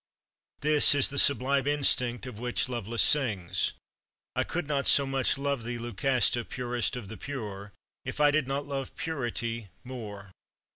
[0.61, 3.73] This is the sublime instinct of which Lovelace sings.
[4.35, 7.71] I could not so much love thee, Lucasta, purest of the pure,
[8.03, 10.31] if I did not love purity more.